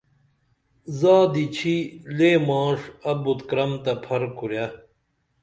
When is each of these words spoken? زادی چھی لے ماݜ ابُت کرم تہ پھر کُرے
زادی 0.99 1.45
چھی 1.55 1.75
لے 2.17 2.31
ماݜ 2.47 2.79
ابُت 3.11 3.39
کرم 3.49 3.71
تہ 3.83 3.93
پھر 4.03 4.21
کُرے 4.37 4.65